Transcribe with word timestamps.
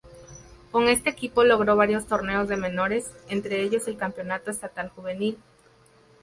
Con 0.71 0.87
este 0.87 1.11
equipo 1.11 1.43
logró 1.43 1.75
varios 1.75 2.07
torneos 2.07 2.47
de 2.49 2.57
menores, 2.57 3.11
entre 3.29 3.61
ellos 3.61 3.87
el 3.87 3.97
campeonato 3.97 4.49
estatal 4.49 4.89
juvenil. 4.89 5.37